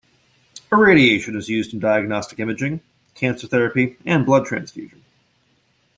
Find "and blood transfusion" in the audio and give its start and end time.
4.03-5.03